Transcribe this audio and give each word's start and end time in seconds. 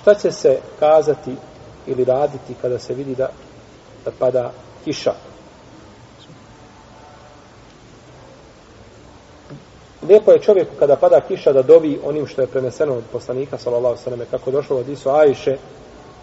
šta 0.00 0.14
će 0.14 0.32
se 0.32 0.58
kazati 0.78 1.34
ili 1.86 2.04
raditi 2.04 2.54
kada 2.62 2.78
se 2.78 2.94
vidi 2.94 3.14
da, 3.14 3.28
da 4.04 4.10
pada 4.18 4.52
kiša? 4.84 5.12
Lijepo 10.08 10.32
je 10.32 10.40
čovjeku 10.40 10.70
kada 10.78 10.96
pada 10.96 11.20
kiša 11.20 11.52
da 11.52 11.62
dovi 11.62 12.00
onim 12.04 12.26
što 12.26 12.40
je 12.40 12.46
preneseno 12.46 12.94
od 12.94 13.04
poslanika 13.12 13.58
sallallahu 13.58 13.96
alejhi 14.06 14.20
ve 14.20 14.30
kako 14.30 14.50
došlo 14.50 14.76
od 14.76 14.88
Isu 14.88 15.10
Ajše 15.10 15.56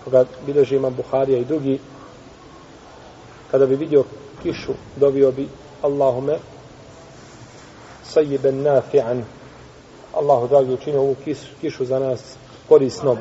koga 0.03 0.25
bileži 0.45 0.75
imam 0.75 0.93
Buharija 0.93 1.37
i 1.37 1.45
drugi 1.45 1.79
kada 3.51 3.65
bi 3.65 3.75
vidio 3.75 4.03
kišu 4.43 4.73
dovio 4.95 5.31
bi 5.31 5.47
Allahume 5.81 6.37
sayyiban 8.13 8.63
nafi'an 8.63 9.21
Allahu 10.13 10.47
dragi 10.47 10.73
učinio 10.73 11.01
ovu 11.01 11.15
kišu 11.61 11.85
za 11.85 11.99
nas 11.99 12.35
korisnom 12.69 13.17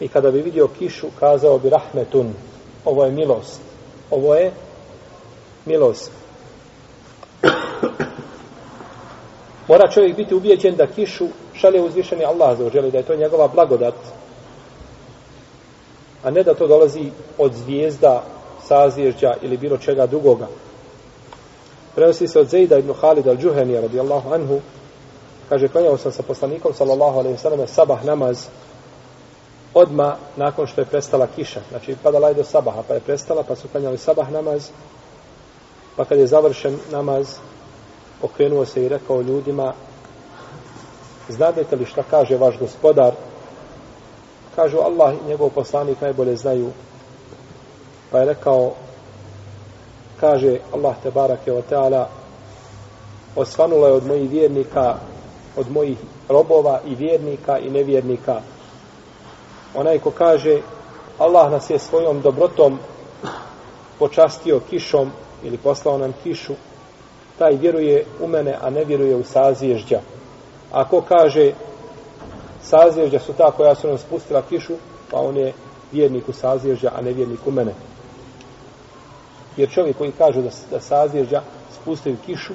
i 0.00 0.08
kada 0.08 0.30
bi 0.30 0.42
vidio 0.42 0.68
kišu 0.78 1.06
kazao 1.20 1.58
bi 1.58 1.70
rahmetun 1.70 2.32
ovo 2.84 3.04
je 3.04 3.10
milost 3.10 3.60
ovo 4.10 4.34
je 4.34 4.52
milost 5.66 6.10
Mora 9.68 9.90
čovjek 9.90 10.16
biti 10.16 10.34
ubijeđen 10.34 10.76
da 10.76 10.86
kišu 10.86 11.26
šalje 11.54 11.82
uzvišeni 11.82 12.24
Allah 12.24 12.58
za 12.58 12.70
želi, 12.70 12.90
da 12.90 12.98
je 12.98 13.04
to 13.04 13.16
njegova 13.16 13.48
blagodat, 13.48 13.94
a 16.22 16.30
ne 16.30 16.42
da 16.42 16.54
to 16.54 16.66
dolazi 16.66 17.10
od 17.38 17.54
zvijezda, 17.54 18.22
sazvježđa 18.66 19.34
ili 19.42 19.56
bilo 19.56 19.78
čega 19.78 20.06
drugoga. 20.06 20.46
Prenosi 21.94 22.28
se 22.28 22.40
od 22.40 22.48
Zejda 22.48 22.78
ibn 22.78 22.92
Khalid 23.00 23.26
al-đuhenija 23.26 23.80
radijallahu 23.80 24.34
anhu, 24.34 24.60
kaže, 25.48 25.68
klanjao 25.68 25.98
sam 25.98 26.12
sa 26.12 26.22
poslanikom, 26.22 26.74
sallallahu 26.74 27.18
alaihi 27.18 27.38
sallam, 27.38 27.66
sabah 27.66 28.04
namaz, 28.04 28.46
odma 29.74 30.16
nakon 30.36 30.66
što 30.66 30.80
je 30.80 30.86
prestala 30.86 31.26
kiša. 31.26 31.60
Znači, 31.70 31.96
padala 32.02 32.28
je 32.28 32.34
do 32.34 32.44
sabaha, 32.44 32.82
pa 32.88 32.94
je 32.94 33.00
prestala, 33.00 33.42
pa 33.42 33.56
su 33.56 33.68
klanjali 33.68 33.98
sabah 33.98 34.30
namaz, 34.30 34.70
pa 35.96 36.04
kad 36.04 36.18
je 36.18 36.26
završen 36.26 36.78
namaz, 36.90 37.36
okrenuo 38.22 38.64
se 38.64 38.84
i 38.84 38.88
rekao 38.88 39.22
ljudima 39.22 39.72
znadete 41.28 41.76
li 41.76 41.86
šta 41.86 42.02
kaže 42.10 42.36
vaš 42.36 42.58
gospodar? 42.58 43.12
Kažu 44.56 44.78
Allah 44.78 45.14
i 45.14 45.28
njegov 45.28 45.50
poslanik 45.50 46.00
najbolje 46.00 46.36
znaju. 46.36 46.70
Pa 48.10 48.18
je 48.18 48.24
rekao 48.24 48.72
kaže 50.20 50.58
Allah 50.72 50.94
te 51.02 51.10
barake 51.10 51.52
o 51.52 51.62
teala 51.62 52.08
osvanula 53.36 53.88
je 53.88 53.94
od 53.94 54.06
mojih 54.06 54.30
vjernika 54.30 54.96
od 55.56 55.70
mojih 55.70 55.98
robova 56.28 56.80
i 56.86 56.94
vjernika 56.94 57.58
i 57.58 57.70
nevjernika 57.70 58.40
onaj 59.74 59.98
ko 59.98 60.10
kaže 60.10 60.60
Allah 61.18 61.50
nas 61.50 61.70
je 61.70 61.78
svojom 61.78 62.20
dobrotom 62.20 62.78
počastio 63.98 64.60
kišom 64.70 65.10
ili 65.42 65.56
poslao 65.56 65.98
nam 65.98 66.12
kišu 66.22 66.52
taj 67.38 67.56
vjeruje 67.56 68.04
u 68.20 68.26
mene, 68.26 68.58
a 68.62 68.70
ne 68.70 68.84
vjeruje 68.84 69.16
u 69.16 69.24
sazježđa. 69.24 70.00
Ako 70.72 71.00
kaže 71.00 71.52
sazježđa 72.62 73.18
su 73.18 73.32
ta 73.32 73.50
koja 73.50 73.74
su 73.74 73.88
nam 73.88 73.98
spustila 73.98 74.42
kišu, 74.48 74.72
pa 75.10 75.20
on 75.20 75.36
je 75.36 75.52
vjernik 75.92 76.28
u 76.28 76.32
sazježđa, 76.32 76.92
a 76.96 77.00
ne 77.00 77.12
vjernik 77.12 77.46
u 77.46 77.50
mene. 77.50 77.74
Jer 79.56 79.70
čovjek 79.70 79.98
koji 79.98 80.12
kaže 80.12 80.42
da, 80.42 80.50
da 80.70 80.80
sazježđa 80.80 81.42
spustaju 81.82 82.16
kišu, 82.26 82.52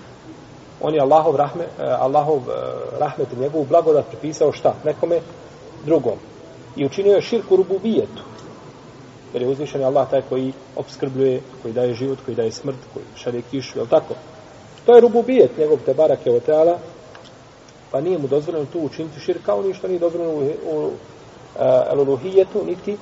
on 0.81 0.93
je 0.93 1.02
Allahov, 1.02 1.35
rahme, 1.35 1.63
eh, 1.63 1.83
Allahov 1.99 2.37
eh, 2.37 2.53
rahmet 2.99 3.33
i 3.33 3.39
njegovu 3.39 3.65
blagodat 3.65 4.05
pripisao 4.07 4.52
šta? 4.52 4.73
Nekome 4.85 5.19
drugom. 5.85 6.17
I 6.78 6.86
učinio 6.86 7.16
je 7.16 7.22
širku 7.22 7.56
rububijetu. 7.56 8.23
Jer 9.33 9.42
je 9.42 9.50
uzvišen 9.50 9.83
Allah 9.83 10.09
taj 10.09 10.22
koji 10.30 10.54
obskrbljuje, 10.76 11.42
koji 11.61 11.73
daje 11.73 11.93
život, 11.93 12.20
koji 12.26 12.36
daje 12.36 12.52
smrt, 12.52 12.77
koji 12.93 13.05
šalje 13.15 13.42
kišu, 13.52 13.80
je 13.80 13.86
tako? 13.89 14.14
To 14.86 14.95
je 14.95 15.02
rububijet 15.02 15.58
njegov 15.58 15.77
te 15.86 15.93
barake 15.93 16.32
od 16.32 16.43
teala, 16.43 16.80
pa 17.92 18.02
nije 18.02 18.17
mu 18.17 18.27
dozvoljeno 18.27 18.66
tu 18.66 18.80
učiniti 18.80 19.20
širk, 19.20 19.45
kao 19.45 19.61
ništa 19.61 19.87
nije 19.87 19.99
dozvoljeno 19.99 20.33
u, 20.33 20.39
u 20.39 20.86
uh, 20.86 20.92
eh, 21.60 21.83
eluluhijetu, 21.92 22.66
niti 22.66 22.98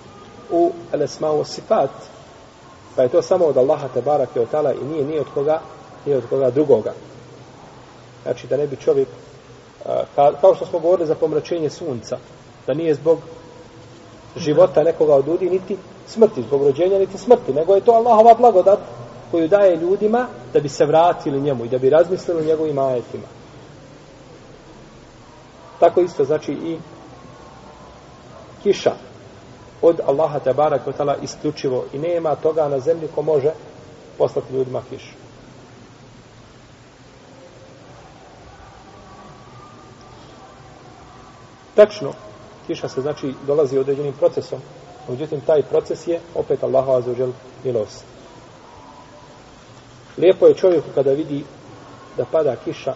u 0.51 0.71
elesmao 0.93 1.43
sifat. 1.43 1.91
Pa 2.95 3.03
je 3.03 3.09
to 3.09 3.21
samo 3.21 3.45
od 3.45 3.57
Allaha 3.57 3.87
te 3.93 4.01
barake 4.01 4.39
od 4.39 4.49
teala 4.49 4.73
i 4.73 4.85
nije 4.91 5.05
nije 5.05 5.21
od 5.21 5.27
koga, 5.33 5.61
ni 6.05 6.13
od 6.13 6.23
koga 6.29 6.49
drugoga. 6.49 6.93
Znači 8.23 8.47
da 8.47 8.57
ne 8.57 8.67
bi 8.67 8.75
čovjek, 8.75 9.07
uh, 9.85 9.91
kao 10.41 10.55
što 10.55 10.65
smo 10.65 10.79
govorili 10.79 11.07
za 11.07 11.15
pomračenje 11.15 11.69
sunca, 11.69 12.17
da 12.67 12.73
nije 12.73 12.93
zbog 12.93 13.19
života 14.35 14.83
nekoga 14.83 15.15
od 15.15 15.27
ljudi, 15.27 15.49
niti 15.49 15.77
smrti, 16.07 16.41
zbog 16.41 16.63
rođenja, 16.63 16.99
niti 16.99 17.17
smrti, 17.17 17.53
nego 17.53 17.75
je 17.75 17.81
to 17.81 17.91
Allahova 17.91 18.33
blagodat 18.33 18.79
koju 19.31 19.47
daje 19.47 19.75
ljudima 19.75 20.27
da 20.53 20.59
bi 20.59 20.69
se 20.69 20.85
vratili 20.85 21.41
njemu 21.41 21.65
i 21.65 21.69
da 21.69 21.77
bi 21.77 21.89
razmislili 21.89 22.41
o 22.41 22.45
njegovim 22.45 22.79
ajetima. 22.79 23.27
Tako 25.79 26.01
isto 26.01 26.25
znači 26.25 26.51
i 26.51 26.77
kiša 28.63 28.91
od 29.81 29.99
Allaha 30.07 30.39
te 30.39 30.53
barak 30.53 30.87
otala 30.87 31.15
isključivo 31.15 31.85
i 31.93 31.99
nema 31.99 32.35
toga 32.35 32.67
na 32.67 32.79
zemlji 32.79 33.07
ko 33.15 33.21
može 33.21 33.51
poslati 34.17 34.53
ljudima 34.53 34.81
kišu. 34.89 35.13
Tačno, 41.75 42.13
kiša 42.67 42.89
se 42.89 43.01
znači 43.01 43.33
dolazi 43.47 43.77
određenim 43.77 44.13
procesom, 44.13 44.59
međutim 45.09 45.41
taj 45.41 45.63
proces 45.63 46.07
je 46.07 46.19
opet 46.35 46.63
Allahu 46.63 46.91
azuđel 46.91 47.31
milost. 47.63 48.03
Lijepo 50.17 50.47
je 50.47 50.53
čovjeku 50.53 50.87
kada 50.95 51.11
vidi 51.11 51.43
da 52.17 52.25
pada 52.25 52.55
kiša. 52.55 52.93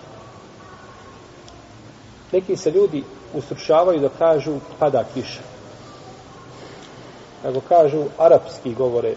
Neki 2.32 2.56
se 2.56 2.72
ljudi 2.72 3.04
ustručavaju 3.34 4.00
da 4.00 4.10
kažu 4.10 4.60
pada 4.80 5.04
kiša. 5.14 5.42
Nego 7.44 7.62
kažu 7.70 8.04
arapski 8.18 8.74
govore 8.74 9.16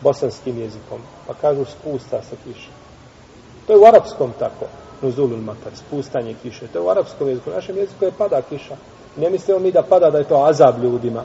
bosanskim 0.00 0.58
jezikom. 0.58 1.00
Pa 1.26 1.34
kažu 1.34 1.64
spusta 1.64 2.22
se 2.22 2.36
kiša. 2.44 2.70
To 3.66 3.72
je 3.72 3.78
u 3.78 3.84
arapskom 3.84 4.32
tako. 4.38 4.66
Nuzulul 5.02 5.40
matar, 5.40 5.72
spustanje 5.76 6.34
kiše. 6.42 6.66
To 6.72 6.78
je 6.78 6.82
u 6.82 6.88
arapskom 6.88 7.28
jeziku. 7.28 7.50
U 7.50 7.52
našem 7.52 7.76
jeziku 7.76 8.04
je 8.04 8.12
pada 8.18 8.42
kiša. 8.42 8.76
Ne 9.16 9.30
mislimo 9.30 9.58
mi 9.58 9.72
da 9.72 9.82
pada 9.82 10.10
da 10.10 10.18
je 10.18 10.24
to 10.24 10.44
azab 10.44 10.82
ljudima. 10.82 11.24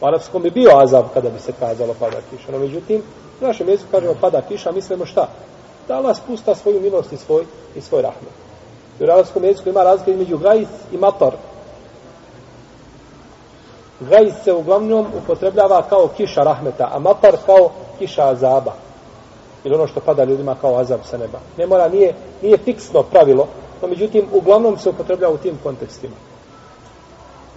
U 0.00 0.06
arapskom 0.06 0.42
bi 0.42 0.50
bio 0.50 0.70
azab 0.74 1.04
kada 1.14 1.30
bi 1.30 1.40
se 1.40 1.52
kazalo 1.52 1.94
pada 2.00 2.16
kiša. 2.30 2.52
No 2.52 2.58
međutim, 2.58 3.02
U 3.40 3.46
našem 3.46 3.68
jeziku 3.68 3.90
kažemo 3.90 4.14
pada 4.20 4.42
kiša, 4.42 4.72
mislimo 4.72 5.06
šta? 5.06 5.28
Da 5.88 5.96
Allah 5.96 6.16
spusta 6.16 6.54
svoju 6.54 6.80
milost 6.80 7.12
i 7.12 7.16
svoj, 7.16 7.44
i 7.74 7.80
svoj 7.80 8.02
rahmet. 8.02 8.32
U 9.00 9.04
arapskom 9.04 9.44
jeziku 9.44 9.68
ima 9.68 9.82
razlika 9.82 10.10
između 10.10 10.38
gajs 10.38 10.68
i 10.92 10.96
matar. 10.96 11.32
Gajs 14.00 14.34
se 14.44 14.52
uglavnom 14.52 15.06
upotrebljava 15.22 15.82
kao 15.82 16.08
kiša 16.16 16.42
rahmeta, 16.42 16.90
a 16.92 16.98
matar 16.98 17.36
kao 17.46 17.70
kiša 17.98 18.28
azaba. 18.28 18.72
Ili 19.66 19.74
ono 19.74 19.86
što 19.86 20.00
pada 20.00 20.24
ljudima 20.24 20.54
kao 20.60 20.78
azab 20.78 21.00
sa 21.04 21.18
neba. 21.18 21.38
Ne 21.58 21.66
mora, 21.66 21.88
nije, 21.88 22.14
nije 22.42 22.58
fiksno 22.58 23.02
pravilo, 23.02 23.48
no 23.82 23.88
međutim, 23.88 24.26
uglavnom 24.32 24.78
se 24.78 24.88
upotrebljava 24.88 25.34
u 25.34 25.38
tim 25.38 25.58
kontekstima. 25.62 26.14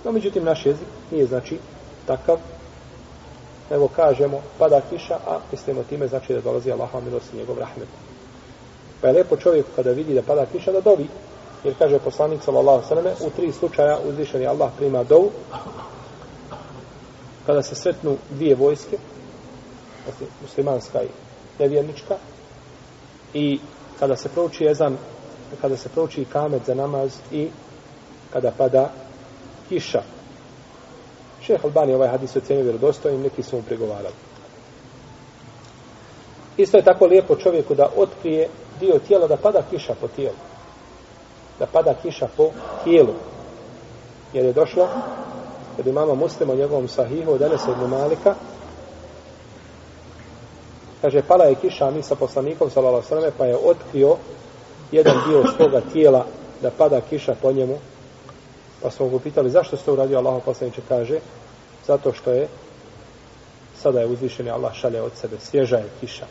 No 0.03 0.11
međutim, 0.11 0.43
naš 0.43 0.65
jezik 0.65 0.87
nije 1.11 1.25
znači 1.25 1.57
takav, 2.07 2.37
nego 3.69 3.87
kažemo 3.87 4.41
pada 4.57 4.81
kiša, 4.89 5.17
a 5.27 5.39
mislimo 5.51 5.83
time 5.83 6.07
znači 6.07 6.33
da 6.33 6.41
dolazi 6.41 6.71
Allahova 6.71 7.01
milost 7.01 7.33
i 7.33 7.37
njegov 7.37 7.59
rahmet. 7.59 7.87
Pa 9.01 9.07
je 9.07 9.13
lepo 9.13 9.37
čovjek 9.37 9.65
kada 9.75 9.91
vidi 9.91 10.13
da 10.13 10.21
pada 10.21 10.45
kiša 10.45 10.71
da 10.71 10.81
dovi, 10.81 11.07
jer 11.63 11.73
kaže 11.79 11.99
poslanik 11.99 12.43
sallallahu 12.43 12.87
sallam 12.87 13.05
u 13.05 13.29
tri 13.29 13.51
slučaja 13.51 13.99
uzvišeni 14.09 14.47
Allah 14.47 14.71
prima 14.77 15.03
dovu, 15.03 15.31
kada 17.45 17.61
se 17.63 17.75
sretnu 17.75 18.17
dvije 18.29 18.55
vojske, 18.55 18.97
muslimanska 20.41 21.03
i 21.03 21.28
nevjernička, 21.59 22.15
i 23.33 23.59
kada 23.99 24.15
se 24.15 24.29
prouči 24.29 24.63
jezan, 24.63 24.97
kada 25.61 25.77
se 25.77 25.89
prouči 25.89 26.25
kamet 26.25 26.65
za 26.65 26.73
namaz 26.73 27.17
i 27.31 27.47
kada 28.33 28.51
pada 28.51 28.89
kiša. 29.69 30.01
Šeh 31.41 31.65
Albani 31.65 31.93
ovaj 31.93 32.07
hadis 32.07 32.35
ocenio 32.35 32.63
vjerodostojnim, 32.63 33.21
neki 33.21 33.43
su 33.43 33.55
mu 33.55 33.63
pregovarali. 33.63 34.15
Isto 36.57 36.77
je 36.77 36.83
tako 36.83 37.05
lijepo 37.05 37.35
čovjeku 37.35 37.75
da 37.75 37.89
otkrije 37.95 38.49
dio 38.79 38.99
tijela 39.07 39.27
da 39.27 39.37
pada 39.37 39.61
kiša 39.69 39.93
po 40.01 40.07
tijelu. 40.07 40.37
Da 41.59 41.65
pada 41.65 41.93
kiša 42.01 42.27
po 42.37 42.49
tijelu. 42.83 43.13
Jer 44.33 44.45
je 44.45 44.53
došlo 44.53 44.87
kod 45.75 45.87
imama 45.87 46.15
muslima 46.15 46.53
u 46.53 46.55
njegovom 46.55 46.87
sahihu 46.87 47.31
od 47.31 47.41
Enesa 47.41 47.71
ibn 47.71 47.89
Malika 47.89 48.35
kaže 51.01 51.21
pala 51.21 51.45
je 51.45 51.55
kiša 51.55 51.91
mi 51.91 52.03
sa 52.03 52.15
poslanikom 52.15 52.69
sallallahu 52.69 53.15
alejhi 53.15 53.37
pa 53.37 53.45
je 53.45 53.57
otkrio 53.57 54.17
jedan 54.91 55.17
dio 55.27 55.43
svoga 55.57 55.81
tijela 55.93 56.25
da 56.61 56.71
pada 56.71 57.01
kiša 57.01 57.35
po 57.41 57.51
njemu. 57.51 57.77
Pa 58.81 58.91
smo 58.91 59.09
ga 59.09 59.19
pitali 59.19 59.49
zašto 59.49 59.77
ste 59.77 59.91
uradio 59.91 60.17
Allah 60.17 60.43
poslaniče? 60.45 60.81
Kaže 60.87 61.19
zato 61.87 62.13
što 62.13 62.31
je 62.31 62.47
sada 63.81 63.99
je 63.99 64.07
uzvišeni 64.07 64.49
Allah 64.49 64.73
šalje 64.73 65.01
od 65.01 65.11
sebe 65.15 65.35
svježa 65.39 65.77
je 65.77 65.89
kiša. 65.99 66.25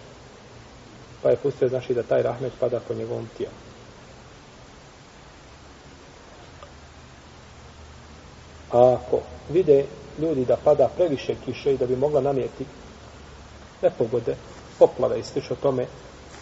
Pa 1.23 1.31
je 1.31 1.37
pustio 1.37 1.69
znači 1.69 1.95
da 1.95 2.03
taj 2.03 2.23
rahmet 2.23 2.53
pada 2.61 2.81
po 2.89 2.95
njegovom 2.95 3.29
tijelu. 3.37 3.55
A 8.73 8.93
ako 8.93 9.21
vide 9.51 9.85
ljudi 10.19 10.45
da 10.45 10.57
pada 10.65 10.89
previše 10.97 11.35
kiše 11.45 11.75
i 11.75 11.77
da 11.77 11.87
bi 11.87 11.97
mogla 11.97 12.21
nanijeti 12.21 12.65
nepogode, 13.83 14.37
poplave 14.79 15.19
i 15.19 15.23
slično 15.23 15.57
tome, 15.63 15.87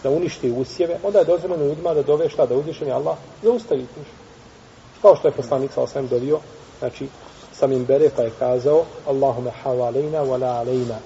da 0.03 0.09
uništi 0.09 0.51
usjeve, 0.51 0.99
onda 1.03 1.19
je 1.19 1.25
dozvoljeno 1.25 1.65
ljudima 1.65 1.93
da 1.93 2.01
dove 2.01 2.29
šta, 2.29 2.45
da 2.45 2.55
uzvišeni 2.55 2.91
Allah 2.91 3.17
zaustavi 3.43 3.85
kišu. 3.87 4.15
Kao 5.01 5.15
što 5.15 5.27
je 5.27 5.31
poslanik 5.31 5.71
sa 5.71 5.81
osvijem 5.81 6.07
dovio, 6.07 6.39
znači, 6.79 7.07
samim 7.53 7.85
bere 7.85 8.09
pa 8.15 8.21
je 8.21 8.31
kazao 8.39 8.83
Allahume 9.07 9.51
havalejna 9.51 10.23
wa 10.23 10.41
la 10.41 10.47
alejna 10.47 10.97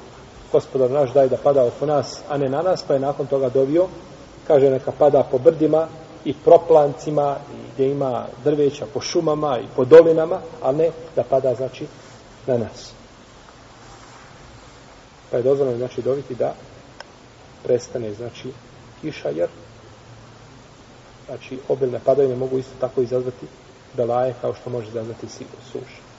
gospodar 0.51 0.91
naš 0.91 1.13
daj 1.13 1.29
da 1.29 1.37
pada 1.37 1.63
oko 1.65 1.85
nas, 1.85 2.21
a 2.29 2.37
ne 2.37 2.49
na 2.49 2.61
nas, 2.61 2.83
pa 2.87 2.93
je 2.93 2.99
nakon 2.99 3.27
toga 3.27 3.49
dovio, 3.49 3.87
kaže 4.47 4.69
neka 4.69 4.91
pada 4.91 5.23
po 5.31 5.37
brdima 5.37 5.87
i 6.25 6.33
proplancima, 6.33 7.35
i 7.53 7.73
gdje 7.73 7.91
ima 7.91 8.25
drveća 8.43 8.85
po 8.93 9.01
šumama 9.01 9.59
i 9.59 9.65
po 9.75 9.85
dolinama, 9.85 10.39
a 10.61 10.71
ne 10.71 10.89
da 11.15 11.23
pada, 11.23 11.55
znači, 11.55 11.85
na 12.47 12.57
nas. 12.57 12.91
Pa 15.31 15.37
je 15.37 15.43
dozvoljeno, 15.43 15.77
znači, 15.77 16.01
dobiti 16.01 16.35
da 16.35 16.53
prestane, 17.63 18.13
znači, 18.13 18.51
kiša, 19.01 19.29
jer 19.29 19.49
znači, 21.25 21.59
obilne 21.69 21.99
padajne 22.05 22.35
mogu 22.35 22.59
isto 22.59 22.73
tako 22.79 23.01
izazvati 23.01 23.45
belaje 23.93 24.35
kao 24.41 24.53
što 24.53 24.69
može 24.69 24.87
izazvati 24.87 25.27
suša. 25.27 26.10